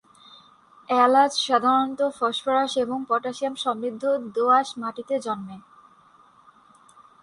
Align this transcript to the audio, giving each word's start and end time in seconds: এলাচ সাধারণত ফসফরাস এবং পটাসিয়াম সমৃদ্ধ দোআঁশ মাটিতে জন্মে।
এলাচ 0.89 1.31
সাধারণত 1.47 1.99
ফসফরাস 2.17 2.71
এবং 2.77 2.97
পটাসিয়াম 3.09 3.55
সমৃদ্ধ 3.55 4.03
দোআঁশ 4.35 4.69
মাটিতে 4.77 5.15
জন্মে। 5.19 5.57